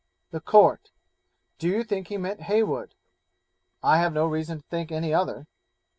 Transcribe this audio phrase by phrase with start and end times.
[0.31, 0.89] The Court
[1.59, 2.95] 'Do you think he meant Heywood?'
[3.83, 5.45] 'I have no reason to think any other.'